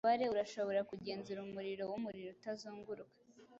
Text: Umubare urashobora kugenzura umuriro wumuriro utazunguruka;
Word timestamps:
Umubare 0.03 0.25
urashobora 0.33 0.81
kugenzura 0.91 1.39
umuriro 1.47 1.83
wumuriro 1.91 2.29
utazunguruka; 2.35 3.19